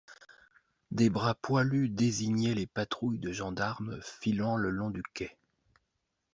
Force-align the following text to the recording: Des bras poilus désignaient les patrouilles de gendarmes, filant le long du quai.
Des 0.89 1.11
bras 1.11 1.35
poilus 1.35 1.87
désignaient 1.91 2.55
les 2.55 2.65
patrouilles 2.65 3.19
de 3.19 3.31
gendarmes, 3.31 3.99
filant 4.01 4.55
le 4.57 4.71
long 4.71 4.89
du 4.89 5.03
quai. 5.13 5.37